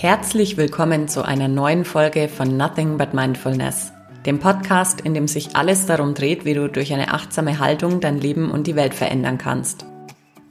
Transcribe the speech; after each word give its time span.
Herzlich 0.00 0.56
willkommen 0.56 1.08
zu 1.08 1.24
einer 1.24 1.48
neuen 1.48 1.84
Folge 1.84 2.28
von 2.28 2.56
Nothing 2.56 2.98
But 2.98 3.14
Mindfulness, 3.14 3.90
dem 4.26 4.38
Podcast, 4.38 5.00
in 5.00 5.12
dem 5.12 5.26
sich 5.26 5.56
alles 5.56 5.86
darum 5.86 6.14
dreht, 6.14 6.44
wie 6.44 6.54
du 6.54 6.68
durch 6.68 6.92
eine 6.92 7.12
achtsame 7.12 7.58
Haltung 7.58 7.98
dein 7.98 8.20
Leben 8.20 8.52
und 8.52 8.68
die 8.68 8.76
Welt 8.76 8.94
verändern 8.94 9.38
kannst. 9.38 9.86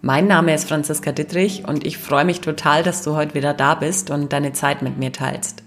Mein 0.01 0.27
Name 0.27 0.53
ist 0.53 0.67
Franziska 0.67 1.13
Dittrich 1.13 1.63
und 1.65 1.85
ich 1.85 1.97
freue 1.97 2.25
mich 2.25 2.41
total, 2.41 2.83
dass 2.83 3.03
du 3.03 3.15
heute 3.15 3.35
wieder 3.35 3.53
da 3.53 3.75
bist 3.75 4.09
und 4.11 4.33
deine 4.33 4.51
Zeit 4.51 4.81
mit 4.81 4.97
mir 4.97 5.13
teilst. 5.13 5.63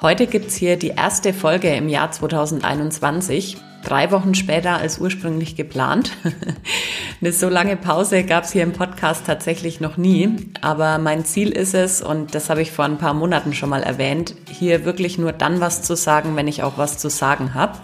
Heute 0.00 0.26
gibt's 0.26 0.56
hier 0.56 0.76
die 0.76 0.88
erste 0.88 1.32
Folge 1.32 1.72
im 1.72 1.88
Jahr 1.88 2.10
2021 2.10 3.58
drei 3.84 4.10
Wochen 4.10 4.34
später 4.34 4.78
als 4.78 4.98
ursprünglich 4.98 5.54
geplant. 5.54 6.16
Eine 7.22 7.32
so 7.32 7.48
lange 7.48 7.76
Pause 7.76 8.24
gab 8.24 8.42
es 8.42 8.50
hier 8.50 8.64
im 8.64 8.72
Podcast 8.72 9.26
tatsächlich 9.26 9.78
noch 9.78 9.96
nie, 9.96 10.50
aber 10.60 10.98
mein 10.98 11.24
Ziel 11.24 11.50
ist 11.50 11.72
es, 11.72 12.02
und 12.02 12.34
das 12.34 12.50
habe 12.50 12.62
ich 12.62 12.72
vor 12.72 12.84
ein 12.84 12.98
paar 12.98 13.14
Monaten 13.14 13.54
schon 13.54 13.68
mal 13.68 13.84
erwähnt, 13.84 14.34
hier 14.50 14.84
wirklich 14.84 15.18
nur 15.18 15.30
dann 15.30 15.60
was 15.60 15.82
zu 15.82 15.94
sagen, 15.94 16.34
wenn 16.34 16.48
ich 16.48 16.64
auch 16.64 16.78
was 16.78 16.98
zu 16.98 17.08
sagen 17.08 17.54
habe. 17.54 17.78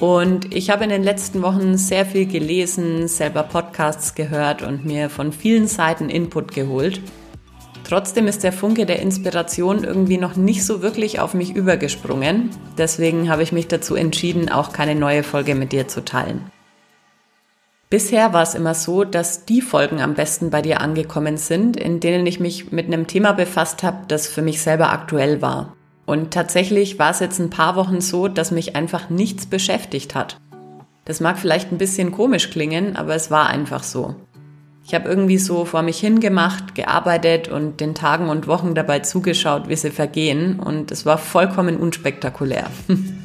Und 0.00 0.54
ich 0.54 0.68
habe 0.68 0.84
in 0.84 0.90
den 0.90 1.02
letzten 1.02 1.40
Wochen 1.40 1.78
sehr 1.78 2.04
viel 2.04 2.26
gelesen, 2.26 3.08
selber 3.08 3.42
Podcasts 3.42 4.14
gehört 4.14 4.60
und 4.60 4.84
mir 4.84 5.08
von 5.08 5.32
vielen 5.32 5.66
Seiten 5.66 6.10
Input 6.10 6.52
geholt. 6.52 7.00
Trotzdem 7.84 8.26
ist 8.26 8.44
der 8.44 8.52
Funke 8.52 8.84
der 8.84 9.00
Inspiration 9.00 9.82
irgendwie 9.82 10.18
noch 10.18 10.36
nicht 10.36 10.62
so 10.62 10.82
wirklich 10.82 11.20
auf 11.20 11.32
mich 11.32 11.54
übergesprungen. 11.54 12.50
Deswegen 12.76 13.30
habe 13.30 13.42
ich 13.42 13.52
mich 13.52 13.66
dazu 13.66 13.94
entschieden, 13.94 14.50
auch 14.50 14.74
keine 14.74 14.94
neue 14.94 15.22
Folge 15.22 15.54
mit 15.54 15.72
dir 15.72 15.88
zu 15.88 16.04
teilen. 16.04 16.50
Bisher 17.88 18.32
war 18.32 18.42
es 18.42 18.56
immer 18.56 18.74
so, 18.74 19.04
dass 19.04 19.44
die 19.44 19.60
Folgen 19.60 20.00
am 20.00 20.14
besten 20.14 20.50
bei 20.50 20.60
dir 20.60 20.80
angekommen 20.80 21.36
sind, 21.36 21.76
in 21.76 22.00
denen 22.00 22.26
ich 22.26 22.40
mich 22.40 22.72
mit 22.72 22.86
einem 22.86 23.06
Thema 23.06 23.32
befasst 23.32 23.84
habe, 23.84 23.98
das 24.08 24.26
für 24.26 24.42
mich 24.42 24.60
selber 24.60 24.92
aktuell 24.92 25.40
war. 25.40 25.76
Und 26.04 26.32
tatsächlich 26.32 26.98
war 26.98 27.12
es 27.12 27.20
jetzt 27.20 27.38
ein 27.38 27.50
paar 27.50 27.76
Wochen 27.76 28.00
so, 28.00 28.26
dass 28.26 28.50
mich 28.50 28.74
einfach 28.74 29.08
nichts 29.08 29.46
beschäftigt 29.46 30.16
hat. 30.16 30.36
Das 31.04 31.20
mag 31.20 31.38
vielleicht 31.38 31.70
ein 31.70 31.78
bisschen 31.78 32.10
komisch 32.10 32.50
klingen, 32.50 32.96
aber 32.96 33.14
es 33.14 33.30
war 33.30 33.46
einfach 33.46 33.84
so. 33.84 34.16
Ich 34.84 34.92
habe 34.92 35.08
irgendwie 35.08 35.38
so 35.38 35.64
vor 35.64 35.82
mich 35.82 35.98
hingemacht, 35.98 36.74
gearbeitet 36.74 37.48
und 37.48 37.80
den 37.80 37.94
Tagen 37.94 38.28
und 38.28 38.48
Wochen 38.48 38.74
dabei 38.74 39.00
zugeschaut, 39.00 39.68
wie 39.68 39.76
sie 39.76 39.90
vergehen 39.90 40.58
und 40.58 40.90
es 40.90 41.06
war 41.06 41.18
vollkommen 41.18 41.76
unspektakulär. 41.76 42.66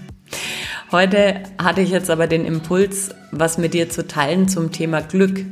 Heute 0.91 1.43
hatte 1.57 1.79
ich 1.79 1.89
jetzt 1.89 2.09
aber 2.09 2.27
den 2.27 2.43
Impuls, 2.43 3.11
was 3.31 3.57
mit 3.57 3.73
dir 3.73 3.89
zu 3.89 4.07
teilen 4.07 4.49
zum 4.49 4.73
Thema 4.73 4.99
Glück, 4.99 5.45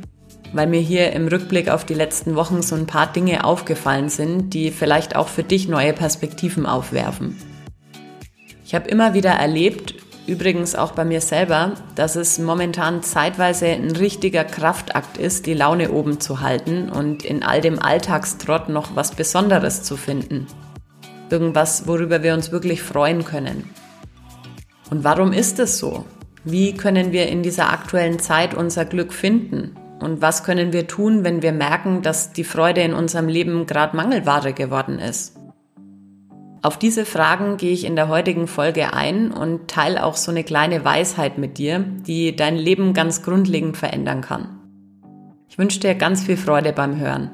weil 0.52 0.66
mir 0.66 0.80
hier 0.80 1.12
im 1.12 1.28
Rückblick 1.28 1.70
auf 1.70 1.86
die 1.86 1.94
letzten 1.94 2.34
Wochen 2.34 2.60
so 2.60 2.76
ein 2.76 2.86
paar 2.86 3.10
Dinge 3.10 3.42
aufgefallen 3.42 4.10
sind, 4.10 4.52
die 4.52 4.70
vielleicht 4.70 5.16
auch 5.16 5.28
für 5.28 5.42
dich 5.42 5.66
neue 5.66 5.94
Perspektiven 5.94 6.66
aufwerfen. 6.66 7.38
Ich 8.66 8.74
habe 8.74 8.90
immer 8.90 9.14
wieder 9.14 9.30
erlebt, 9.30 9.94
übrigens 10.26 10.74
auch 10.74 10.92
bei 10.92 11.06
mir 11.06 11.22
selber, 11.22 11.72
dass 11.94 12.16
es 12.16 12.38
momentan 12.38 13.02
zeitweise 13.02 13.64
ein 13.68 13.92
richtiger 13.92 14.44
Kraftakt 14.44 15.16
ist, 15.16 15.46
die 15.46 15.54
Laune 15.54 15.90
oben 15.90 16.20
zu 16.20 16.40
halten 16.40 16.90
und 16.90 17.24
in 17.24 17.42
all 17.42 17.62
dem 17.62 17.78
Alltagstrott 17.78 18.68
noch 18.68 18.94
was 18.94 19.12
Besonderes 19.12 19.84
zu 19.84 19.96
finden. 19.96 20.48
Irgendwas, 21.30 21.86
worüber 21.86 22.22
wir 22.22 22.34
uns 22.34 22.52
wirklich 22.52 22.82
freuen 22.82 23.24
können. 23.24 23.70
Und 24.90 25.04
warum 25.04 25.32
ist 25.32 25.58
es 25.60 25.78
so? 25.78 26.04
Wie 26.44 26.74
können 26.74 27.12
wir 27.12 27.28
in 27.28 27.42
dieser 27.42 27.72
aktuellen 27.72 28.18
Zeit 28.18 28.54
unser 28.54 28.84
Glück 28.84 29.12
finden? 29.12 29.76
Und 30.00 30.20
was 30.20 30.42
können 30.42 30.72
wir 30.72 30.86
tun, 30.86 31.22
wenn 31.22 31.42
wir 31.42 31.52
merken, 31.52 32.02
dass 32.02 32.32
die 32.32 32.44
Freude 32.44 32.80
in 32.80 32.94
unserem 32.94 33.28
Leben 33.28 33.66
gerade 33.66 33.96
Mangelware 33.96 34.52
geworden 34.52 34.98
ist? 34.98 35.36
Auf 36.62 36.78
diese 36.78 37.06
Fragen 37.06 37.56
gehe 37.56 37.72
ich 37.72 37.84
in 37.84 37.96
der 37.96 38.08
heutigen 38.08 38.46
Folge 38.46 38.92
ein 38.92 39.30
und 39.30 39.68
teile 39.68 40.04
auch 40.04 40.16
so 40.16 40.30
eine 40.30 40.44
kleine 40.44 40.84
Weisheit 40.84 41.38
mit 41.38 41.56
dir, 41.56 41.78
die 41.78 42.34
dein 42.34 42.56
Leben 42.56 42.92
ganz 42.92 43.22
grundlegend 43.22 43.76
verändern 43.76 44.20
kann. 44.20 44.58
Ich 45.48 45.56
wünsche 45.56 45.80
dir 45.80 45.94
ganz 45.94 46.24
viel 46.24 46.36
Freude 46.36 46.72
beim 46.72 46.98
Hören. 46.98 47.30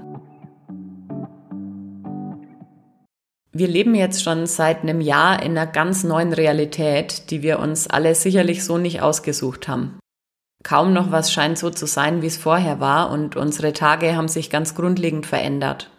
Wir 3.59 3.69
leben 3.69 3.95
jetzt 3.95 4.23
schon 4.23 4.47
seit 4.47 4.83
einem 4.83 5.01
Jahr 5.01 5.43
in 5.43 5.53
einer 5.53 5.67
ganz 5.67 6.05
neuen 6.05 6.33
Realität, 6.33 7.31
die 7.31 7.43
wir 7.43 7.59
uns 7.59 7.87
alle 7.87 8.15
sicherlich 8.15 8.65
so 8.65 8.77
nicht 8.77 9.01
ausgesucht 9.01 9.67
haben. 9.69 9.99
Kaum 10.63 10.93
noch 10.93 11.11
was 11.11 11.33
scheint 11.33 11.57
so 11.57 11.71
zu 11.71 11.87
sein, 11.87 12.23
wie 12.23 12.27
es 12.27 12.37
vorher 12.37 12.81
war, 12.81 13.11
und 13.11 13.37
unsere 13.37 13.73
Tage 13.73 14.17
haben 14.17 14.29
sich 14.29 14.51
ganz 14.51 14.75
grundlegend 14.75 15.27
verändert. 15.27 15.91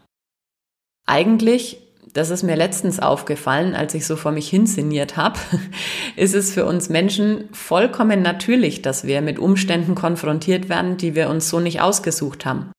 Eigentlich 1.07 1.81
das 2.17 2.31
ist 2.31 2.41
mir 2.41 2.55
letztens 2.55 2.99
aufgefallen, 2.99 3.75
als 3.75 3.93
ich 3.93 4.07
so 4.07 4.15
vor 4.15 4.31
mich 4.31 4.49
hinsinniert 4.49 5.17
habe, 5.17 5.39
ist 6.15 6.33
es 6.33 6.51
für 6.51 6.65
uns 6.65 6.89
Menschen 6.89 7.47
vollkommen 7.51 8.23
natürlich, 8.23 8.81
dass 8.81 9.05
wir 9.05 9.21
mit 9.21 9.37
Umständen 9.37 9.93
konfrontiert 9.93 10.67
werden, 10.67 10.97
die 10.97 11.13
wir 11.13 11.29
uns 11.29 11.47
so 11.47 11.59
nicht 11.59 11.79
ausgesucht 11.79 12.43
haben. 12.43 12.71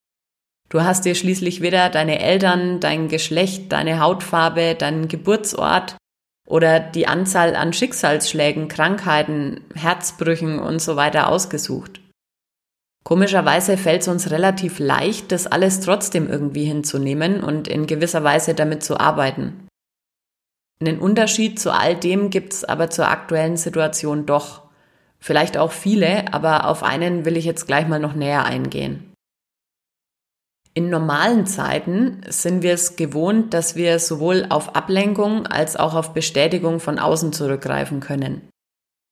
Du 0.68 0.82
hast 0.82 1.04
dir 1.06 1.14
schließlich 1.14 1.62
weder 1.62 1.88
deine 1.88 2.20
Eltern, 2.20 2.80
dein 2.80 3.08
Geschlecht, 3.08 3.72
deine 3.72 4.00
Hautfarbe, 4.00 4.74
deinen 4.74 5.08
Geburtsort 5.08 5.96
oder 6.46 6.78
die 6.80 7.06
Anzahl 7.06 7.56
an 7.56 7.72
Schicksalsschlägen, 7.72 8.68
Krankheiten, 8.68 9.62
Herzbrüchen 9.74 10.58
und 10.58 10.80
so 10.80 10.96
weiter 10.96 11.28
ausgesucht. 11.28 12.00
Komischerweise 13.04 13.78
fällt 13.78 14.02
es 14.02 14.08
uns 14.08 14.30
relativ 14.30 14.78
leicht, 14.78 15.32
das 15.32 15.46
alles 15.46 15.80
trotzdem 15.80 16.28
irgendwie 16.28 16.64
hinzunehmen 16.64 17.42
und 17.42 17.66
in 17.66 17.86
gewisser 17.86 18.22
Weise 18.22 18.54
damit 18.54 18.82
zu 18.82 19.00
arbeiten. 19.00 19.66
Einen 20.80 20.98
Unterschied 20.98 21.58
zu 21.58 21.72
all 21.72 21.96
dem 21.96 22.28
gibt 22.28 22.52
es 22.52 22.64
aber 22.64 22.90
zur 22.90 23.08
aktuellen 23.08 23.56
Situation 23.56 24.26
doch. 24.26 24.68
Vielleicht 25.18 25.56
auch 25.56 25.72
viele, 25.72 26.32
aber 26.34 26.66
auf 26.66 26.82
einen 26.82 27.24
will 27.24 27.36
ich 27.36 27.46
jetzt 27.46 27.66
gleich 27.66 27.88
mal 27.88 27.98
noch 27.98 28.14
näher 28.14 28.44
eingehen. 28.44 29.07
In 30.78 30.90
normalen 30.90 31.44
Zeiten 31.44 32.20
sind 32.28 32.62
wir 32.62 32.72
es 32.72 32.94
gewohnt, 32.94 33.52
dass 33.52 33.74
wir 33.74 33.98
sowohl 33.98 34.46
auf 34.48 34.76
Ablenkung 34.76 35.44
als 35.44 35.74
auch 35.74 35.96
auf 35.96 36.14
Bestätigung 36.14 36.78
von 36.78 37.00
außen 37.00 37.32
zurückgreifen 37.32 37.98
können. 37.98 38.48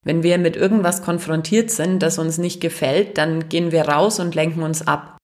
Wenn 0.04 0.22
wir 0.22 0.38
mit 0.38 0.54
irgendwas 0.54 1.02
konfrontiert 1.02 1.72
sind, 1.72 2.04
das 2.04 2.20
uns 2.20 2.38
nicht 2.38 2.60
gefällt, 2.60 3.18
dann 3.18 3.48
gehen 3.48 3.72
wir 3.72 3.88
raus 3.88 4.20
und 4.20 4.36
lenken 4.36 4.62
uns 4.62 4.86
ab. 4.86 5.18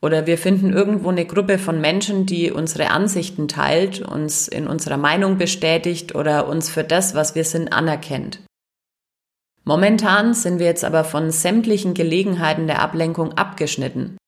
Oder 0.00 0.28
wir 0.28 0.38
finden 0.38 0.72
irgendwo 0.72 1.08
eine 1.08 1.26
Gruppe 1.26 1.58
von 1.58 1.80
Menschen, 1.80 2.24
die 2.24 2.52
unsere 2.52 2.90
Ansichten 2.90 3.48
teilt, 3.48 4.00
uns 4.00 4.46
in 4.46 4.68
unserer 4.68 4.96
Meinung 4.96 5.38
bestätigt 5.38 6.14
oder 6.14 6.46
uns 6.46 6.70
für 6.70 6.84
das, 6.84 7.16
was 7.16 7.34
wir 7.34 7.42
sind, 7.42 7.72
anerkennt. 7.72 8.38
Momentan 9.64 10.34
sind 10.34 10.60
wir 10.60 10.66
jetzt 10.66 10.84
aber 10.84 11.02
von 11.02 11.32
sämtlichen 11.32 11.94
Gelegenheiten 11.94 12.68
der 12.68 12.80
Ablenkung 12.80 13.32
abgeschnitten 13.32 14.18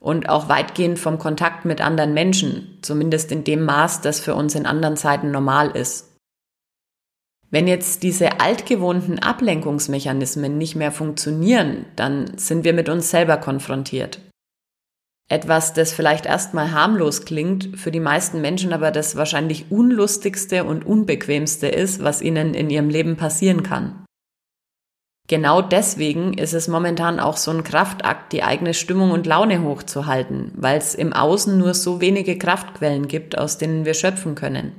und 0.00 0.28
auch 0.28 0.48
weitgehend 0.48 0.98
vom 0.98 1.18
Kontakt 1.18 1.64
mit 1.64 1.80
anderen 1.80 2.14
Menschen, 2.14 2.78
zumindest 2.82 3.32
in 3.32 3.44
dem 3.44 3.64
Maß, 3.64 4.00
das 4.00 4.20
für 4.20 4.34
uns 4.34 4.54
in 4.54 4.66
anderen 4.66 4.96
Zeiten 4.96 5.30
normal 5.30 5.70
ist. 5.70 6.16
Wenn 7.50 7.66
jetzt 7.66 8.02
diese 8.02 8.40
altgewohnten 8.40 9.18
Ablenkungsmechanismen 9.18 10.58
nicht 10.58 10.76
mehr 10.76 10.92
funktionieren, 10.92 11.86
dann 11.96 12.36
sind 12.36 12.64
wir 12.64 12.74
mit 12.74 12.88
uns 12.88 13.10
selber 13.10 13.38
konfrontiert. 13.38 14.20
Etwas, 15.30 15.74
das 15.74 15.92
vielleicht 15.92 16.24
erstmal 16.24 16.72
harmlos 16.72 17.24
klingt, 17.24 17.78
für 17.78 17.90
die 17.90 18.00
meisten 18.00 18.40
Menschen 18.40 18.72
aber 18.72 18.90
das 18.90 19.16
wahrscheinlich 19.16 19.70
unlustigste 19.70 20.64
und 20.64 20.86
unbequemste 20.86 21.68
ist, 21.68 22.02
was 22.02 22.22
ihnen 22.22 22.54
in 22.54 22.70
ihrem 22.70 22.88
Leben 22.88 23.16
passieren 23.16 23.62
kann. 23.62 24.04
Genau 25.28 25.60
deswegen 25.60 26.32
ist 26.32 26.54
es 26.54 26.68
momentan 26.68 27.20
auch 27.20 27.36
so 27.36 27.50
ein 27.50 27.62
Kraftakt, 27.62 28.32
die 28.32 28.42
eigene 28.42 28.72
Stimmung 28.72 29.10
und 29.10 29.26
Laune 29.26 29.62
hochzuhalten, 29.62 30.52
weil 30.56 30.78
es 30.78 30.94
im 30.94 31.12
Außen 31.12 31.56
nur 31.56 31.74
so 31.74 32.00
wenige 32.00 32.38
Kraftquellen 32.38 33.08
gibt, 33.08 33.36
aus 33.36 33.58
denen 33.58 33.84
wir 33.84 33.92
schöpfen 33.92 34.34
können. 34.34 34.72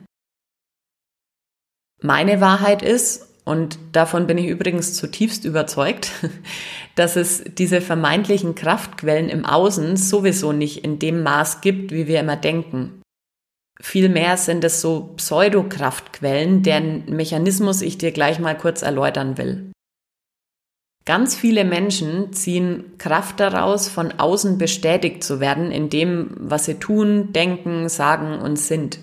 Meine 2.01 2.41
Wahrheit 2.41 2.81
ist, 2.81 3.27
und 3.45 3.77
davon 3.91 4.25
bin 4.25 4.39
ich 4.39 4.47
übrigens 4.47 4.95
zutiefst 4.95 5.45
überzeugt, 5.45 6.11
dass 6.95 7.15
es 7.15 7.43
diese 7.43 7.79
vermeintlichen 7.79 8.55
Kraftquellen 8.55 9.29
im 9.29 9.45
Außen 9.45 9.97
sowieso 9.97 10.51
nicht 10.51 10.83
in 10.83 10.97
dem 10.97 11.21
Maß 11.21 11.61
gibt, 11.61 11.91
wie 11.91 12.07
wir 12.07 12.19
immer 12.19 12.37
denken. 12.37 13.01
Vielmehr 13.81 14.35
sind 14.35 14.63
es 14.63 14.81
so 14.81 15.13
Pseudokraftquellen, 15.15 16.63
deren 16.63 17.05
Mechanismus 17.05 17.81
ich 17.81 17.97
dir 17.99 18.11
gleich 18.11 18.39
mal 18.39 18.57
kurz 18.57 18.81
erläutern 18.81 19.37
will. 19.37 19.68
Ganz 21.09 21.35
viele 21.35 21.65
Menschen 21.65 22.33
ziehen 22.33 22.83
Kraft 22.99 23.39
daraus, 23.39 23.89
von 23.89 24.11
außen 24.11 24.59
bestätigt 24.59 25.23
zu 25.23 25.39
werden 25.39 25.71
in 25.71 25.89
dem, 25.89 26.35
was 26.37 26.65
sie 26.65 26.75
tun, 26.75 27.33
denken, 27.33 27.89
sagen 27.89 28.37
und 28.37 28.57
sind. 28.57 28.99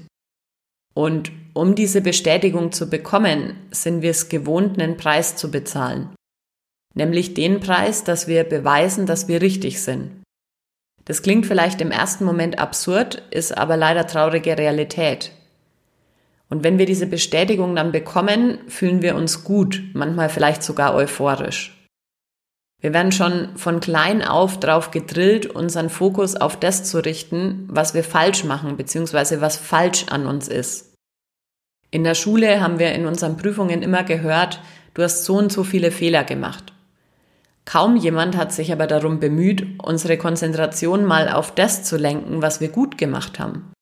Und 0.94 1.32
um 1.52 1.74
diese 1.74 2.00
Bestätigung 2.00 2.70
zu 2.70 2.88
bekommen, 2.88 3.56
sind 3.72 4.02
wir 4.02 4.12
es 4.12 4.28
gewohnt, 4.28 4.80
einen 4.80 4.96
Preis 4.96 5.34
zu 5.34 5.50
bezahlen. 5.50 6.10
Nämlich 6.94 7.34
den 7.34 7.58
Preis, 7.58 8.04
dass 8.04 8.28
wir 8.28 8.44
beweisen, 8.44 9.06
dass 9.06 9.26
wir 9.26 9.42
richtig 9.42 9.82
sind. 9.82 10.12
Das 11.06 11.22
klingt 11.22 11.44
vielleicht 11.44 11.80
im 11.80 11.90
ersten 11.90 12.24
Moment 12.24 12.60
absurd, 12.60 13.20
ist 13.32 13.58
aber 13.58 13.76
leider 13.76 14.06
traurige 14.06 14.56
Realität. 14.56 15.32
Und 16.48 16.62
wenn 16.62 16.78
wir 16.78 16.86
diese 16.86 17.08
Bestätigung 17.08 17.74
dann 17.74 17.90
bekommen, 17.90 18.60
fühlen 18.68 19.02
wir 19.02 19.16
uns 19.16 19.42
gut, 19.42 19.82
manchmal 19.92 20.28
vielleicht 20.28 20.62
sogar 20.62 20.94
euphorisch. 20.94 21.75
Wir 22.80 22.92
werden 22.92 23.12
schon 23.12 23.56
von 23.56 23.80
klein 23.80 24.22
auf 24.22 24.60
darauf 24.60 24.90
gedrillt, 24.90 25.46
unseren 25.46 25.88
Fokus 25.88 26.36
auf 26.36 26.58
das 26.58 26.84
zu 26.84 27.04
richten, 27.04 27.66
was 27.68 27.94
wir 27.94 28.04
falsch 28.04 28.44
machen, 28.44 28.76
beziehungsweise 28.76 29.40
was 29.40 29.56
falsch 29.56 30.06
an 30.10 30.26
uns 30.26 30.48
ist. 30.48 30.94
In 31.90 32.04
der 32.04 32.14
Schule 32.14 32.60
haben 32.60 32.78
wir 32.78 32.92
in 32.92 33.06
unseren 33.06 33.36
Prüfungen 33.36 33.82
immer 33.82 34.02
gehört, 34.02 34.60
du 34.94 35.02
hast 35.02 35.24
so 35.24 35.36
und 35.36 35.50
so 35.50 35.64
viele 35.64 35.90
Fehler 35.90 36.24
gemacht. 36.24 36.72
Kaum 37.64 37.96
jemand 37.96 38.36
hat 38.36 38.52
sich 38.52 38.72
aber 38.72 38.86
darum 38.86 39.18
bemüht, 39.18 39.66
unsere 39.82 40.18
Konzentration 40.18 41.04
mal 41.04 41.28
auf 41.28 41.54
das 41.54 41.82
zu 41.82 41.96
lenken, 41.96 42.42
was 42.42 42.60
wir 42.60 42.68
gut 42.68 42.98
gemacht 42.98 43.38
haben. 43.38 43.72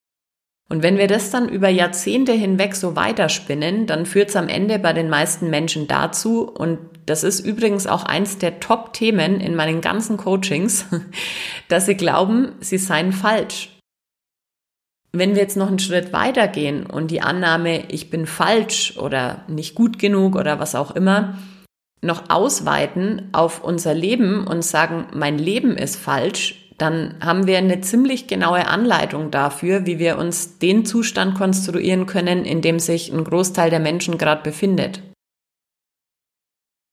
Und 0.70 0.82
wenn 0.82 0.96
wir 0.96 1.08
das 1.08 1.30
dann 1.30 1.48
über 1.48 1.68
Jahrzehnte 1.68 2.32
hinweg 2.32 2.74
so 2.74 2.96
weiterspinnen, 2.96 3.86
dann 3.86 4.06
führt 4.06 4.30
es 4.30 4.36
am 4.36 4.48
Ende 4.48 4.78
bei 4.78 4.92
den 4.92 5.10
meisten 5.10 5.50
Menschen 5.50 5.86
dazu, 5.86 6.48
und 6.50 6.78
das 7.06 7.22
ist 7.22 7.40
übrigens 7.40 7.86
auch 7.86 8.04
eins 8.04 8.38
der 8.38 8.60
Top-Themen 8.60 9.40
in 9.40 9.54
meinen 9.54 9.82
ganzen 9.82 10.16
Coachings, 10.16 10.86
dass 11.68 11.86
sie 11.86 11.96
glauben, 11.96 12.52
sie 12.60 12.78
seien 12.78 13.12
falsch. 13.12 13.70
Wenn 15.12 15.34
wir 15.34 15.42
jetzt 15.42 15.56
noch 15.56 15.68
einen 15.68 15.78
Schritt 15.78 16.12
weitergehen 16.12 16.86
und 16.86 17.10
die 17.10 17.20
Annahme, 17.20 17.84
ich 17.88 18.10
bin 18.10 18.26
falsch 18.26 18.96
oder 18.96 19.44
nicht 19.46 19.74
gut 19.74 19.98
genug 19.98 20.34
oder 20.34 20.58
was 20.58 20.74
auch 20.74 20.96
immer, 20.96 21.38
noch 22.00 22.30
ausweiten 22.30 23.28
auf 23.32 23.62
unser 23.62 23.94
Leben 23.94 24.46
und 24.46 24.64
sagen, 24.64 25.06
mein 25.14 25.38
Leben 25.38 25.76
ist 25.76 25.96
falsch, 25.96 26.63
dann 26.78 27.14
haben 27.20 27.46
wir 27.46 27.58
eine 27.58 27.80
ziemlich 27.80 28.26
genaue 28.26 28.66
Anleitung 28.66 29.30
dafür, 29.30 29.86
wie 29.86 29.98
wir 29.98 30.18
uns 30.18 30.58
den 30.58 30.84
Zustand 30.84 31.36
konstruieren 31.36 32.06
können, 32.06 32.44
in 32.44 32.62
dem 32.62 32.80
sich 32.80 33.12
ein 33.12 33.22
Großteil 33.22 33.70
der 33.70 33.80
Menschen 33.80 34.18
gerade 34.18 34.42
befindet. 34.42 35.00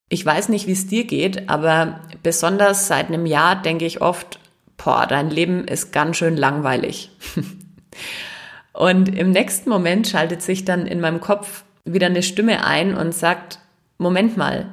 Ich 0.10 0.26
weiß 0.26 0.50
nicht, 0.50 0.68
wie 0.68 0.74
es 0.74 0.88
dir 0.88 1.06
geht, 1.06 1.50
aber 1.50 2.02
besonders 2.22 2.88
seit 2.88 3.08
einem 3.08 3.26
Jahr 3.26 3.60
denke 3.60 3.86
ich 3.86 4.02
oft, 4.02 4.40
boah, 4.78 5.08
dein 5.08 5.30
Leben 5.30 5.66
ist 5.66 5.92
ganz 5.92 6.18
schön 6.18 6.38
langweilig. 6.38 7.12
und 8.74 9.16
im 9.16 9.32
nächsten 9.32 9.70
Moment 9.70 10.08
schaltet 10.08 10.42
sich 10.42 10.66
dann 10.66 10.86
in 10.86 11.00
meinem 11.00 11.22
Kopf 11.22 11.64
wieder 11.86 12.08
eine 12.08 12.24
Stimme 12.24 12.66
ein 12.66 12.96
und 12.96 13.14
sagt, 13.14 13.60
Moment 13.98 14.38
mal, 14.38 14.70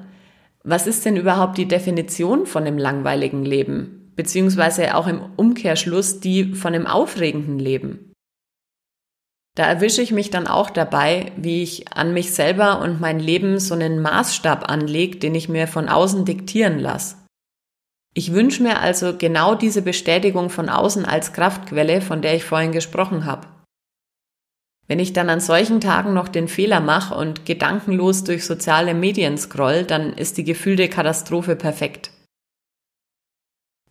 was 0.64 0.86
ist 0.86 1.04
denn 1.04 1.16
überhaupt 1.16 1.56
die 1.56 1.68
Definition 1.68 2.44
von 2.44 2.64
einem 2.64 2.76
langweiligen 2.76 3.44
Leben? 3.44 3.97
Beziehungsweise 4.18 4.96
auch 4.96 5.06
im 5.06 5.22
Umkehrschluss 5.36 6.18
die 6.18 6.52
von 6.52 6.72
dem 6.72 6.88
aufregenden 6.88 7.60
Leben. 7.60 8.12
Da 9.56 9.64
erwische 9.64 10.02
ich 10.02 10.10
mich 10.10 10.30
dann 10.30 10.48
auch 10.48 10.70
dabei, 10.70 11.30
wie 11.36 11.62
ich 11.62 11.92
an 11.96 12.12
mich 12.12 12.32
selber 12.32 12.80
und 12.80 13.00
mein 13.00 13.20
Leben 13.20 13.60
so 13.60 13.74
einen 13.74 14.02
Maßstab 14.02 14.68
anlege, 14.68 15.18
den 15.18 15.36
ich 15.36 15.48
mir 15.48 15.68
von 15.68 15.88
außen 15.88 16.24
diktieren 16.24 16.80
lasse. 16.80 17.16
Ich 18.12 18.32
wünsche 18.32 18.64
mir 18.64 18.80
also 18.80 19.16
genau 19.16 19.54
diese 19.54 19.82
Bestätigung 19.82 20.50
von 20.50 20.68
außen 20.68 21.04
als 21.04 21.32
Kraftquelle, 21.32 22.00
von 22.00 22.20
der 22.20 22.34
ich 22.34 22.44
vorhin 22.44 22.72
gesprochen 22.72 23.24
habe. 23.24 23.46
Wenn 24.88 24.98
ich 24.98 25.12
dann 25.12 25.30
an 25.30 25.38
solchen 25.38 25.80
Tagen 25.80 26.12
noch 26.12 26.26
den 26.26 26.48
Fehler 26.48 26.80
mache 26.80 27.14
und 27.14 27.46
gedankenlos 27.46 28.24
durch 28.24 28.44
soziale 28.44 28.94
Medien 28.94 29.38
scroll, 29.38 29.84
dann 29.84 30.12
ist 30.12 30.38
die 30.38 30.44
gefühlte 30.44 30.88
Katastrophe 30.88 31.54
perfekt. 31.54 32.10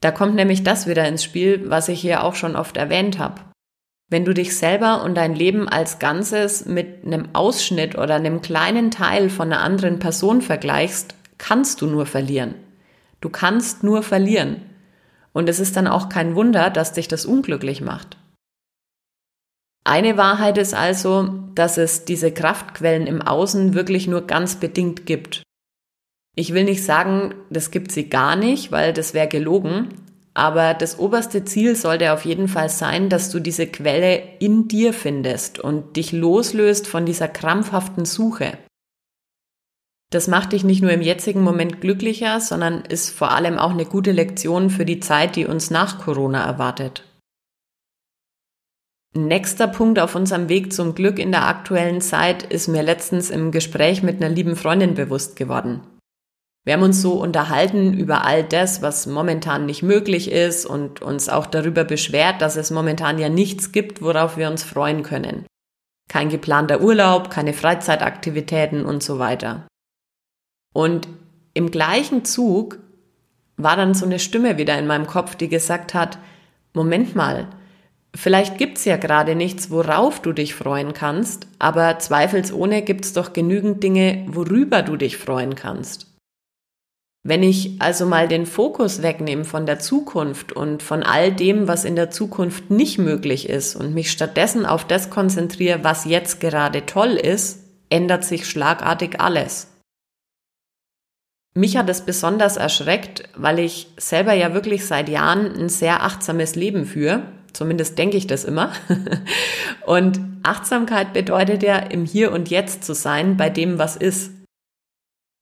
Da 0.01 0.11
kommt 0.11 0.35
nämlich 0.35 0.63
das 0.63 0.87
wieder 0.87 1.07
ins 1.07 1.23
Spiel, 1.23 1.69
was 1.69 1.89
ich 1.89 1.99
hier 1.99 2.23
auch 2.23 2.35
schon 2.35 2.55
oft 2.55 2.77
erwähnt 2.77 3.19
habe. 3.19 3.41
Wenn 4.09 4.23
du 4.23 4.33
dich 4.33 4.55
selber 4.55 5.03
und 5.03 5.15
dein 5.15 5.35
Leben 5.35 5.67
als 5.67 5.99
Ganzes 5.99 6.65
mit 6.65 7.05
einem 7.05 7.29
Ausschnitt 7.33 7.97
oder 7.97 8.15
einem 8.15 8.41
kleinen 8.41 8.89
Teil 8.89 9.29
von 9.29 9.51
einer 9.51 9.61
anderen 9.61 9.99
Person 9.99 10.41
vergleichst, 10.41 11.15
kannst 11.37 11.81
du 11.81 11.87
nur 11.87 12.05
verlieren. 12.05 12.55
Du 13.19 13.29
kannst 13.29 13.83
nur 13.83 14.03
verlieren. 14.03 14.61
Und 15.33 15.49
es 15.49 15.59
ist 15.59 15.75
dann 15.75 15.87
auch 15.87 16.09
kein 16.09 16.35
Wunder, 16.35 16.69
dass 16.69 16.93
dich 16.93 17.07
das 17.07 17.25
unglücklich 17.25 17.81
macht. 17.81 18.17
Eine 19.83 20.17
Wahrheit 20.17 20.57
ist 20.57 20.73
also, 20.73 21.29
dass 21.55 21.77
es 21.77 22.05
diese 22.05 22.31
Kraftquellen 22.31 23.07
im 23.07 23.21
Außen 23.21 23.73
wirklich 23.73 24.07
nur 24.07 24.27
ganz 24.27 24.55
bedingt 24.55 25.05
gibt. 25.05 25.43
Ich 26.39 26.53
will 26.53 26.65
nicht 26.65 26.85
sagen, 26.85 27.33
das 27.49 27.71
gibt 27.71 27.91
sie 27.91 28.09
gar 28.09 28.35
nicht, 28.35 28.71
weil 28.71 28.93
das 28.93 29.15
wäre 29.15 29.27
gelogen. 29.27 29.89
Aber 30.35 30.75
das 30.75 30.99
oberste 30.99 31.45
Ziel 31.45 31.75
sollte 31.75 32.13
auf 32.13 32.25
jeden 32.25 32.47
Fall 32.47 32.69
sein, 32.69 33.09
dass 33.09 33.31
du 33.31 33.39
diese 33.39 33.65
Quelle 33.65 34.21
in 34.37 34.67
dir 34.67 34.93
findest 34.93 35.57
und 35.57 35.97
dich 35.97 36.11
loslöst 36.11 36.87
von 36.87 37.07
dieser 37.07 37.27
krampfhaften 37.27 38.05
Suche. 38.05 38.59
Das 40.11 40.27
macht 40.27 40.53
dich 40.53 40.63
nicht 40.63 40.83
nur 40.83 40.91
im 40.91 41.01
jetzigen 41.01 41.41
Moment 41.41 41.81
glücklicher, 41.81 42.39
sondern 42.39 42.81
ist 42.81 43.09
vor 43.09 43.31
allem 43.31 43.57
auch 43.57 43.71
eine 43.71 43.85
gute 43.85 44.11
Lektion 44.11 44.69
für 44.69 44.85
die 44.85 44.99
Zeit, 44.99 45.35
die 45.35 45.47
uns 45.47 45.71
nach 45.71 45.97
Corona 45.97 46.45
erwartet. 46.45 47.03
Nächster 49.15 49.67
Punkt 49.67 49.97
auf 49.97 50.13
unserem 50.13 50.49
Weg 50.49 50.71
zum 50.71 50.93
Glück 50.93 51.17
in 51.17 51.31
der 51.31 51.47
aktuellen 51.47 51.99
Zeit 51.99 52.43
ist 52.43 52.67
mir 52.67 52.83
letztens 52.83 53.31
im 53.31 53.51
Gespräch 53.51 54.03
mit 54.03 54.17
einer 54.17 54.33
lieben 54.33 54.55
Freundin 54.55 54.93
bewusst 54.93 55.35
geworden. 55.35 55.81
Wir 56.67 56.73
haben 56.73 56.83
uns 56.83 57.01
so 57.01 57.13
unterhalten 57.13 57.93
über 57.93 58.25
all 58.25 58.43
das, 58.43 58.81
was 58.81 59.07
momentan 59.07 59.65
nicht 59.65 59.83
möglich 59.83 60.29
ist 60.29 60.65
und 60.65 61.01
uns 61.01 61.29
auch 61.29 61.45
darüber 61.45 61.85
beschwert, 61.85 62.41
dass 62.41 62.57
es 62.57 62.71
momentan 62.71 63.19
ja 63.19 63.29
nichts 63.29 63.71
gibt, 63.71 64.01
worauf 64.01 64.35
wir 64.35 64.49
uns 64.49 64.63
freuen 64.65 65.01
können. 65.01 65.45
Kein 66.09 66.27
geplanter 66.27 66.81
Urlaub, 66.81 67.29
keine 67.29 67.53
Freizeitaktivitäten 67.53 68.85
und 68.85 69.01
so 69.01 69.17
weiter. 69.17 69.65
Und 70.73 71.07
im 71.53 71.71
gleichen 71.71 72.25
Zug 72.25 72.79
war 73.55 73.77
dann 73.77 73.93
so 73.93 74.05
eine 74.05 74.19
Stimme 74.19 74.57
wieder 74.57 74.77
in 74.77 74.87
meinem 74.87 75.07
Kopf, 75.07 75.37
die 75.37 75.47
gesagt 75.47 75.93
hat, 75.93 76.19
Moment 76.73 77.15
mal, 77.15 77.47
vielleicht 78.13 78.57
gibt's 78.57 78.83
ja 78.83 78.97
gerade 78.97 79.35
nichts, 79.35 79.71
worauf 79.71 80.21
du 80.21 80.33
dich 80.33 80.53
freuen 80.53 80.91
kannst, 80.91 81.47
aber 81.59 81.97
zweifelsohne 81.99 82.81
gibt's 82.81 83.13
doch 83.13 83.31
genügend 83.31 83.83
Dinge, 83.83 84.25
worüber 84.27 84.81
du 84.81 84.97
dich 84.97 85.15
freuen 85.15 85.55
kannst. 85.55 86.16
Wenn 87.27 87.43
ich 87.43 87.81
also 87.81 88.05
mal 88.05 88.29
den 88.29 88.45
Fokus 88.45 89.01
wegnehme 89.01 89.43
von 89.43 89.65
der 89.65 89.79
Zukunft 89.79 90.53
und 90.53 90.81
von 90.81 91.03
all 91.03 91.29
dem, 91.33 91.67
was 91.67 91.83
in 91.83 91.97
der 91.97 92.09
Zukunft 92.09 92.71
nicht 92.71 92.99
möglich 92.99 93.49
ist 93.49 93.75
und 93.75 93.93
mich 93.93 94.11
stattdessen 94.11 94.65
auf 94.65 94.87
das 94.87 95.09
konzentriere, 95.09 95.83
was 95.83 96.05
jetzt 96.05 96.39
gerade 96.39 96.85
toll 96.85 97.15
ist, 97.15 97.65
ändert 97.89 98.23
sich 98.23 98.47
schlagartig 98.47 99.19
alles. 99.19 99.67
Mich 101.53 101.75
hat 101.75 101.89
es 101.89 101.99
besonders 101.99 102.55
erschreckt, 102.55 103.23
weil 103.35 103.59
ich 103.59 103.87
selber 103.97 104.31
ja 104.31 104.53
wirklich 104.53 104.85
seit 104.85 105.09
Jahren 105.09 105.53
ein 105.53 105.67
sehr 105.67 106.03
achtsames 106.03 106.55
Leben 106.55 106.85
führe. 106.85 107.23
Zumindest 107.51 107.97
denke 107.97 108.15
ich 108.15 108.27
das 108.27 108.45
immer. 108.45 108.71
Und 109.85 110.21
Achtsamkeit 110.43 111.11
bedeutet 111.11 111.61
ja, 111.61 111.75
im 111.75 112.05
Hier 112.05 112.31
und 112.31 112.49
Jetzt 112.49 112.85
zu 112.85 112.93
sein 112.93 113.35
bei 113.35 113.49
dem, 113.49 113.77
was 113.77 113.97
ist. 113.97 114.31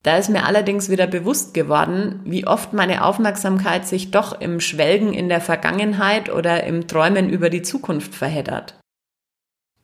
Da 0.02 0.16
ist 0.16 0.30
mir 0.30 0.44
allerdings 0.46 0.88
wieder 0.88 1.06
bewusst 1.06 1.52
geworden, 1.52 2.20
wie 2.24 2.46
oft 2.46 2.72
meine 2.72 3.04
Aufmerksamkeit 3.04 3.86
sich 3.86 4.12
doch 4.12 4.40
im 4.40 4.60
Schwelgen 4.60 5.12
in 5.12 5.28
der 5.28 5.40
Vergangenheit 5.40 6.30
oder 6.32 6.64
im 6.64 6.86
Träumen 6.86 7.28
über 7.28 7.50
die 7.50 7.62
Zukunft 7.62 8.14
verheddert. 8.14 8.78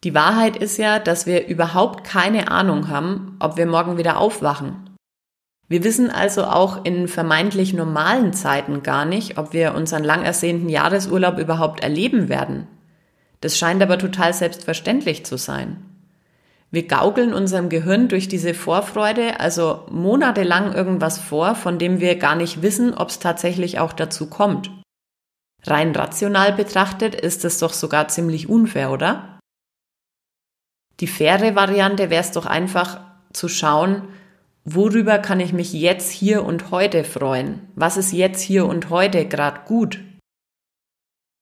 Die 0.04 0.14
Wahrheit 0.14 0.56
ist 0.56 0.78
ja, 0.78 0.98
dass 0.98 1.26
wir 1.26 1.46
überhaupt 1.46 2.04
keine 2.04 2.50
Ahnung 2.50 2.88
haben, 2.88 3.36
ob 3.40 3.56
wir 3.56 3.66
morgen 3.66 3.98
wieder 3.98 4.18
aufwachen. 4.18 4.90
Wir 5.68 5.84
wissen 5.84 6.10
also 6.10 6.44
auch 6.44 6.84
in 6.84 7.08
vermeintlich 7.08 7.72
normalen 7.72 8.32
Zeiten 8.32 8.82
gar 8.82 9.04
nicht, 9.04 9.38
ob 9.38 9.52
wir 9.52 9.74
unseren 9.74 10.04
lang 10.04 10.22
ersehnten 10.22 10.68
Jahresurlaub 10.68 11.38
überhaupt 11.38 11.82
erleben 11.82 12.28
werden. 12.28 12.66
Das 13.40 13.56
scheint 13.56 13.82
aber 13.82 13.98
total 13.98 14.34
selbstverständlich 14.34 15.24
zu 15.24 15.38
sein. 15.38 15.91
Wir 16.72 16.88
gaukeln 16.88 17.34
unserem 17.34 17.68
Gehirn 17.68 18.08
durch 18.08 18.28
diese 18.28 18.54
Vorfreude 18.54 19.38
also 19.40 19.84
monatelang 19.90 20.72
irgendwas 20.72 21.18
vor, 21.18 21.54
von 21.54 21.78
dem 21.78 22.00
wir 22.00 22.16
gar 22.16 22.34
nicht 22.34 22.62
wissen, 22.62 22.94
ob 22.94 23.10
es 23.10 23.18
tatsächlich 23.18 23.78
auch 23.78 23.92
dazu 23.92 24.30
kommt. 24.30 24.70
Rein 25.64 25.94
rational 25.94 26.54
betrachtet 26.54 27.14
ist 27.14 27.44
es 27.44 27.58
doch 27.58 27.74
sogar 27.74 28.08
ziemlich 28.08 28.48
unfair, 28.48 28.90
oder? 28.90 29.38
Die 31.00 31.06
faire 31.06 31.54
Variante 31.54 32.08
wäre 32.08 32.22
es 32.22 32.32
doch 32.32 32.46
einfach 32.46 33.00
zu 33.34 33.48
schauen, 33.48 34.08
worüber 34.64 35.18
kann 35.18 35.40
ich 35.40 35.52
mich 35.52 35.74
jetzt 35.74 36.10
hier 36.10 36.42
und 36.42 36.70
heute 36.70 37.04
freuen? 37.04 37.68
Was 37.74 37.98
ist 37.98 38.12
jetzt 38.12 38.40
hier 38.40 38.64
und 38.64 38.88
heute 38.88 39.28
gerade 39.28 39.60
gut? 39.66 40.00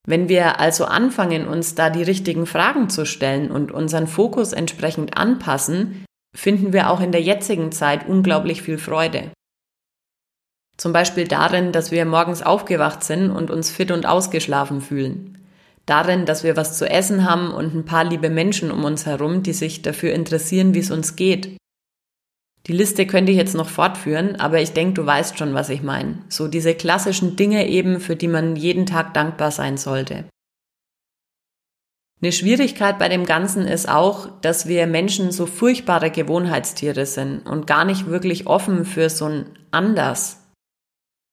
Wenn 0.07 0.29
wir 0.29 0.61
also 0.61 0.87
anfangen, 0.87 1.47
uns 1.47 1.75
da 1.75 1.91
die 1.91 2.03
richtigen 2.03 2.47
Fragen 2.47 2.89
zu 2.89 3.05
stellen 3.05 3.51
und 3.51 3.71
unseren 3.71 4.07
Fokus 4.07 4.53
entsprechend 4.53 5.17
anpassen, 5.17 6.05
finden 6.35 6.73
wir 6.73 6.91
auch 6.91 7.01
in 7.01 7.13
der 7.13 7.23
jetzigen 7.23 7.71
Zeit 7.73 8.09
unglaublich 8.09 8.63
viel 8.63 8.79
Freude. 8.79 9.31
Zum 10.79 10.95
Beispiel 10.95 11.29
darin, 11.29 11.73
dass 11.73 11.91
wir 11.91 12.07
morgens 12.07 12.43
aufgewacht 12.43 13.05
sind 13.05 13.31
und 13.31 13.51
uns 13.51 13.71
fit 13.71 13.91
und 13.91 14.07
ausgeschlafen 14.07 14.81
fühlen. 14.81 15.37
darin, 15.87 16.25
dass 16.25 16.45
wir 16.45 16.57
was 16.57 16.79
zu 16.79 16.89
essen 16.89 17.29
haben 17.29 17.51
und 17.51 17.75
ein 17.75 17.85
paar 17.85 18.05
liebe 18.05 18.31
Menschen 18.31 18.71
um 18.71 18.85
uns 18.85 19.07
herum, 19.07 19.43
die 19.43 19.53
sich 19.53 19.83
dafür 19.83 20.13
interessieren, 20.13 20.73
wie 20.73 20.79
es 20.79 20.91
uns 20.91 21.17
geht. 21.17 21.57
Die 22.67 22.73
Liste 22.73 23.07
könnte 23.07 23.33
ich 23.33 23.39
jetzt 23.39 23.55
noch 23.55 23.69
fortführen, 23.69 24.37
aber 24.37 24.61
ich 24.61 24.73
denke, 24.73 24.95
du 24.95 25.07
weißt 25.07 25.39
schon, 25.39 25.55
was 25.55 25.71
ich 25.71 25.83
meine. 25.83 26.19
So 26.29 26.47
diese 26.47 26.75
klassischen 26.75 27.37
Dinge 27.37 27.69
eben, 27.69 28.01
für 28.01 28.17
die 28.17 28.29
man 28.29 28.57
jeden 28.57 28.87
Tag 28.87 29.15
dankbar 29.15 29.51
sein 29.51 29.77
sollte. 29.77 30.25
Eine 32.23 32.33
Schwierigkeit 32.33 32.99
bei 32.99 33.09
dem 33.09 33.25
Ganzen 33.25 33.67
ist 33.67 33.89
auch, 33.89 34.29
dass 34.43 34.69
wir 34.69 34.87
Menschen 34.87 35.33
so 35.33 35.47
furchtbare 35.47 36.11
Gewohnheitstiere 36.11 37.07
sind 37.07 37.47
und 37.47 37.67
gar 37.67 37.87
nicht 37.87 38.09
wirklich 38.09 38.47
offen 38.47 38.85
für 38.85 39.09
so 39.09 39.25
ein 39.25 39.47
Anders. 39.71 40.37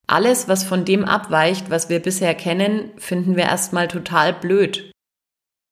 Alles, 0.07 0.47
was 0.47 0.63
von 0.63 0.85
dem 0.85 1.03
abweicht, 1.03 1.69
was 1.69 1.89
wir 1.89 1.99
bisher 1.99 2.33
kennen, 2.33 2.91
finden 2.95 3.35
wir 3.35 3.43
erstmal 3.43 3.89
total 3.89 4.31
blöd. 4.31 4.93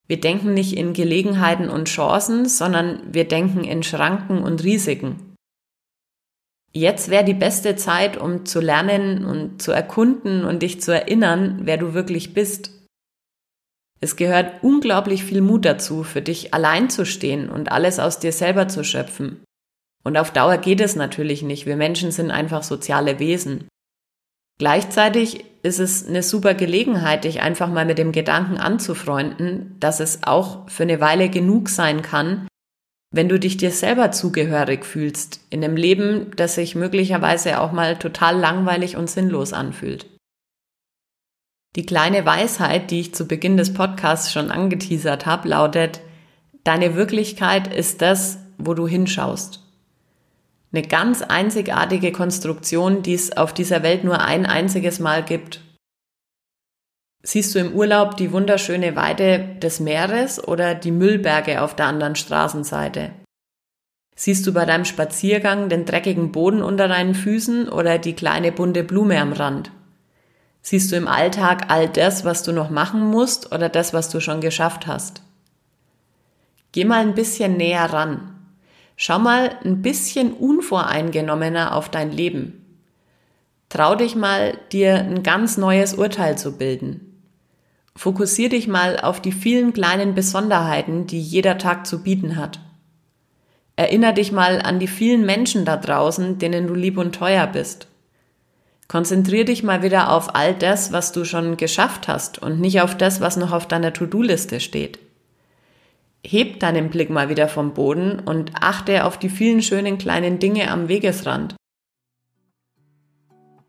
Wir 0.08 0.20
denken 0.20 0.54
nicht 0.54 0.76
in 0.76 0.92
Gelegenheiten 0.92 1.70
und 1.70 1.88
Chancen, 1.88 2.46
sondern 2.50 3.02
wir 3.14 3.26
denken 3.26 3.64
in 3.64 3.84
Schranken 3.84 4.44
und 4.44 4.64
Risiken. 4.66 5.35
Jetzt 6.76 7.10
wäre 7.10 7.24
die 7.24 7.34
beste 7.34 7.78
Zeit, 7.78 8.18
um 8.18 8.46
zu 8.46 8.60
lernen 8.60 9.24
und 9.24 9.62
zu 9.62 9.72
erkunden 9.72 10.44
und 10.44 10.62
dich 10.62 10.82
zu 10.82 10.92
erinnern, 10.92 11.62
wer 11.62 11.78
du 11.78 11.94
wirklich 11.94 12.34
bist. 12.34 12.70
Es 14.02 14.18
gehört 14.18 14.62
unglaublich 14.62 15.24
viel 15.24 15.40
Mut 15.40 15.64
dazu, 15.64 16.04
für 16.04 16.22
dich 16.22 16.54
allein 16.54 16.90
zu 16.90 17.06
stehen 17.06 17.50
und 17.50 17.72
alles 17.72 17.98
aus 17.98 18.20
dir 18.20 18.34
selber 18.34 18.68
zu 18.68 18.84
schöpfen. 18.84 19.42
Und 20.04 20.18
auf 20.18 20.32
Dauer 20.32 20.58
geht 20.58 20.82
es 20.82 20.98
natürlich 20.98 21.44
nicht. 21.44 21.66
Wir 21.66 21.78
Menschen 21.78 22.12
sind 22.12 22.30
einfach 22.30 22.62
soziale 22.62 23.20
Wesen. 23.20 23.70
Gleichzeitig 24.60 25.46
ist 25.64 25.80
es 25.80 26.06
eine 26.06 26.24
super 26.24 26.56
Gelegenheit, 26.56 27.24
dich 27.24 27.42
einfach 27.42 27.70
mal 27.70 27.86
mit 27.86 27.98
dem 27.98 28.12
Gedanken 28.12 28.58
anzufreunden, 28.58 29.78
dass 29.80 30.02
es 30.02 30.24
auch 30.24 30.70
für 30.70 30.84
eine 30.84 31.00
Weile 31.00 31.30
genug 31.30 31.70
sein 31.70 32.02
kann, 32.02 32.48
wenn 33.16 33.30
du 33.30 33.40
dich 33.40 33.56
dir 33.56 33.72
selber 33.72 34.12
zugehörig 34.12 34.86
fühlst, 34.86 35.40
in 35.50 35.64
einem 35.64 35.78
Leben, 35.78 36.32
das 36.36 36.56
sich 36.56 36.76
möglicherweise 36.76 37.62
auch 37.62 37.72
mal 37.72 37.98
total 37.98 38.38
langweilig 38.38 38.98
und 38.98 39.10
sinnlos 39.10 39.54
anfühlt. 39.54 40.06
Die 41.78 41.86
kleine 41.86 42.26
Weisheit, 42.26 42.92
die 42.92 43.00
ich 43.00 43.16
zu 43.16 43.26
Beginn 43.26 43.56
des 43.56 43.74
Podcasts 43.74 44.34
schon 44.34 44.52
angeteasert 44.52 45.26
habe, 45.26 45.48
lautet, 45.48 46.02
deine 46.66 46.96
Wirklichkeit 46.96 47.74
ist 47.74 48.02
das, 48.02 48.40
wo 48.58 48.74
du 48.74 48.86
hinschaust. 48.86 49.62
Eine 50.74 50.86
ganz 50.86 51.22
einzigartige 51.22 52.12
Konstruktion, 52.12 53.02
die 53.02 53.14
es 53.14 53.38
auf 53.38 53.54
dieser 53.54 53.82
Welt 53.82 54.04
nur 54.04 54.20
ein 54.20 54.46
einziges 54.46 55.00
Mal 55.00 55.24
gibt. 55.24 55.62
Siehst 57.28 57.56
du 57.56 57.60
im 57.60 57.74
Urlaub 57.74 58.18
die 58.18 58.32
wunderschöne 58.32 58.96
Weide 58.96 59.56
des 59.60 59.80
Meeres 59.80 60.48
oder 60.48 60.76
die 60.76 60.92
Müllberge 60.92 61.64
auf 61.64 61.76
der 61.76 61.88
anderen 61.88 62.16
Straßenseite? 62.16 63.14
Siehst 64.16 64.46
du 64.46 64.54
bei 64.54 64.66
deinem 64.66 64.86
Spaziergang 64.86 65.68
den 65.68 65.86
dreckigen 65.86 66.32
Boden 66.32 66.62
unter 66.62 66.88
deinen 66.88 67.16
Füßen 67.16 67.68
oder 67.68 67.98
die 67.98 68.14
kleine 68.14 68.52
bunte 68.52 68.84
Blume 68.84 69.20
am 69.20 69.34
Rand? 69.34 69.72
Siehst 70.62 70.92
du 70.92 70.98
im 70.98 71.08
Alltag 71.08 71.66
all 71.70 71.90
das, 71.90 72.26
was 72.26 72.44
du 72.44 72.52
noch 72.52 72.70
machen 72.70 73.02
musst 73.02 73.52
oder 73.52 73.70
das, 73.70 73.92
was 73.92 74.10
du 74.10 74.20
schon 74.20 74.40
geschafft 74.40 74.86
hast? 74.86 75.24
Geh 76.74 76.86
mal 76.86 77.02
ein 77.02 77.16
bisschen 77.16 77.58
näher 77.58 77.92
ran. 77.92 78.36
Schau 78.98 79.18
mal 79.18 79.58
ein 79.66 79.82
bisschen 79.82 80.32
unvoreingenommener 80.32 81.74
auf 81.74 81.90
dein 81.90 82.12
Leben. 82.12 82.62
Trau 83.70 83.96
dich 83.96 84.16
mal, 84.16 84.60
dir 84.72 85.00
ein 85.00 85.24
ganz 85.24 85.58
neues 85.58 85.96
Urteil 85.96 86.38
zu 86.38 86.56
bilden. 86.56 87.05
Fokussier 87.98 88.50
dich 88.50 88.68
mal 88.68 89.00
auf 89.00 89.22
die 89.22 89.32
vielen 89.32 89.72
kleinen 89.72 90.16
Besonderheiten, 90.16 91.08
die 91.08 91.22
jeder 91.22 91.58
Tag 91.58 91.88
zu 91.88 92.04
bieten 92.04 92.36
hat. 92.36 92.60
Erinner 93.78 94.14
dich 94.14 94.32
mal 94.32 94.62
an 94.62 94.80
die 94.80 94.88
vielen 94.88 95.26
Menschen 95.26 95.66
da 95.66 95.78
draußen, 95.78 96.38
denen 96.38 96.68
du 96.68 96.74
lieb 96.74 96.98
und 96.98 97.16
teuer 97.16 97.48
bist. 97.48 97.88
Konzentrier 98.88 99.46
dich 99.46 99.64
mal 99.64 99.82
wieder 99.82 100.12
auf 100.12 100.36
all 100.36 100.54
das, 100.54 100.92
was 100.92 101.12
du 101.12 101.26
schon 101.26 101.58
geschafft 101.58 102.08
hast 102.08 102.42
und 102.42 102.60
nicht 102.60 102.82
auf 102.82 102.96
das, 102.96 103.20
was 103.20 103.38
noch 103.38 103.52
auf 103.52 103.68
deiner 103.68 103.94
To-Do-Liste 103.94 104.60
steht. 104.60 105.00
Heb 106.26 106.60
deinen 106.60 106.90
Blick 106.90 107.10
mal 107.10 107.30
wieder 107.30 107.48
vom 107.48 107.74
Boden 107.74 108.20
und 108.20 108.52
achte 108.60 109.06
auf 109.06 109.18
die 109.18 109.30
vielen 109.30 109.62
schönen 109.62 109.98
kleinen 109.98 110.40
Dinge 110.40 110.70
am 110.70 110.88
Wegesrand. 110.88 111.56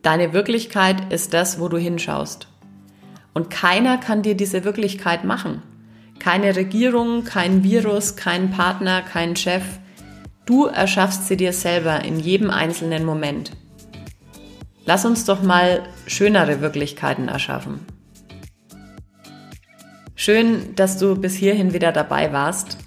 Deine 0.03 0.33
Wirklichkeit 0.33 1.13
ist 1.13 1.35
das, 1.35 1.59
wo 1.59 1.69
du 1.69 1.79
hinschaust. 1.79 2.49
Und 3.37 3.51
keiner 3.51 3.99
kann 3.99 4.23
dir 4.23 4.35
diese 4.35 4.65
Wirklichkeit 4.65 5.25
machen. 5.25 5.61
Keine 6.19 6.57
Regierung, 6.57 7.25
kein 7.25 7.63
Virus, 7.63 8.17
kein 8.17 8.51
Partner, 8.51 9.03
kein 9.03 9.37
Chef. 9.37 9.63
Du 10.47 10.65
erschaffst 10.65 11.29
sie 11.29 11.37
dir 11.37 11.53
selber 11.53 12.03
in 12.03 12.19
jedem 12.19 12.49
einzelnen 12.49 13.05
Moment. 13.05 13.51
Lass 14.87 15.05
uns 15.05 15.27
doch 15.27 15.43
mal 15.43 15.83
schönere 16.07 16.63
Wirklichkeiten 16.63 17.29
erschaffen. 17.29 17.81
Schön, 20.15 20.75
dass 20.75 20.97
du 20.97 21.15
bis 21.15 21.35
hierhin 21.35 21.75
wieder 21.75 21.93
dabei 21.93 22.33
warst. 22.33 22.79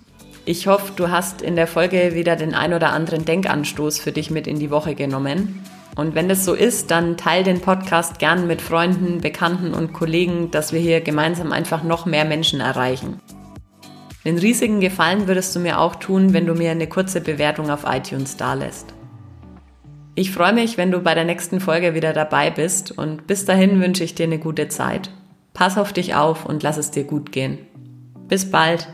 Ich 0.45 0.65
hoffe, 0.65 0.93
du 0.95 1.11
hast 1.11 1.43
in 1.43 1.57
der 1.57 1.67
Folge 1.67 2.15
wieder 2.15 2.35
den 2.35 2.55
ein 2.55 2.73
oder 2.73 2.91
anderen 2.91 3.23
Denkanstoß 3.23 3.99
für 3.99 4.11
dich 4.11 4.31
mit 4.31 4.47
in 4.47 4.57
die 4.57 4.71
Woche 4.71 4.95
genommen. 4.95 5.61
Und 5.95 6.15
wenn 6.15 6.29
das 6.29 6.45
so 6.45 6.53
ist, 6.53 6.91
dann 6.91 7.17
teil 7.17 7.43
den 7.43 7.61
Podcast 7.61 8.19
gern 8.19 8.47
mit 8.47 8.61
Freunden, 8.61 9.21
Bekannten 9.21 9.73
und 9.73 9.93
Kollegen, 9.93 10.51
dass 10.51 10.71
wir 10.71 10.79
hier 10.79 11.01
gemeinsam 11.01 11.51
einfach 11.51 11.83
noch 11.83 12.05
mehr 12.05 12.25
Menschen 12.25 12.59
erreichen. 12.59 13.19
Den 14.25 14.37
riesigen 14.37 14.79
Gefallen 14.79 15.27
würdest 15.27 15.55
du 15.55 15.59
mir 15.59 15.79
auch 15.79 15.95
tun, 15.95 16.33
wenn 16.33 16.45
du 16.45 16.53
mir 16.53 16.71
eine 16.71 16.87
kurze 16.87 17.21
Bewertung 17.21 17.69
auf 17.69 17.85
iTunes 17.85 18.37
dalässt. 18.37 18.93
Ich 20.15 20.31
freue 20.31 20.53
mich, 20.53 20.77
wenn 20.77 20.91
du 20.91 20.99
bei 20.99 21.15
der 21.15 21.23
nächsten 21.23 21.61
Folge 21.61 21.93
wieder 21.95 22.11
dabei 22.11 22.51
bist 22.51 22.97
und 22.97 23.25
bis 23.25 23.45
dahin 23.45 23.79
wünsche 23.79 24.03
ich 24.03 24.15
dir 24.15 24.25
eine 24.25 24.37
gute 24.39 24.67
Zeit. 24.67 25.11
Pass 25.53 25.77
auf 25.77 25.93
dich 25.93 26.15
auf 26.15 26.45
und 26.45 26.61
lass 26.61 26.77
es 26.77 26.91
dir 26.91 27.05
gut 27.05 27.31
gehen. 27.31 27.59
Bis 28.27 28.51
bald. 28.51 28.87